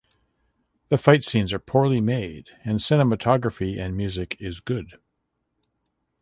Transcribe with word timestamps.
The 0.89 0.97
fight 0.97 1.23
scenes 1.23 1.53
are 1.53 1.59
poorly 1.59 2.01
made 2.01 2.49
and 2.65 2.79
cinematography 2.79 3.79
and 3.79 3.95
music 3.95 4.35
is 4.39 4.59
good. 4.59 4.97